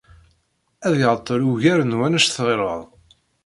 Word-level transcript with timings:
Ad 0.87 0.93
iɛeṭṭel 1.03 1.41
ugar 1.51 1.79
n 1.85 1.97
wanect 1.99 2.29
tɣileḍ. 2.37 2.81